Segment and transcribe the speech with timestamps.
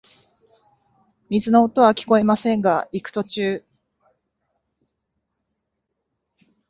[1.29, 3.63] 水の音はきこえませんが、行く途中、